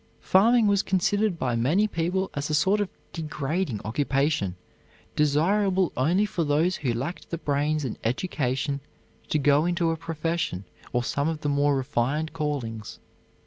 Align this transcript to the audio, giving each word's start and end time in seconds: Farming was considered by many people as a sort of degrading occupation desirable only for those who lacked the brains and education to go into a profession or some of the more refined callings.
Farming 0.21 0.65
was 0.65 0.81
considered 0.81 1.37
by 1.37 1.55
many 1.55 1.87
people 1.87 2.31
as 2.33 2.49
a 2.49 2.55
sort 2.55 2.79
of 2.81 2.89
degrading 3.13 3.81
occupation 3.85 4.55
desirable 5.15 5.93
only 5.95 6.25
for 6.25 6.43
those 6.43 6.77
who 6.77 6.91
lacked 6.91 7.29
the 7.29 7.37
brains 7.37 7.85
and 7.85 7.99
education 8.03 8.79
to 9.29 9.37
go 9.37 9.63
into 9.63 9.91
a 9.91 9.95
profession 9.97 10.65
or 10.91 11.03
some 11.03 11.29
of 11.29 11.41
the 11.41 11.49
more 11.49 11.75
refined 11.75 12.33
callings. 12.33 12.97